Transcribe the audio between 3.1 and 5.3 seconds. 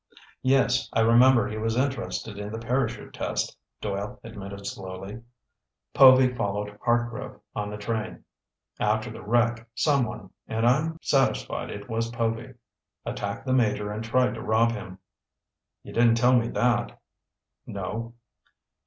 test," Doyle admitted slowly.